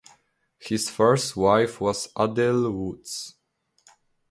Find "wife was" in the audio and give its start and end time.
1.37-2.07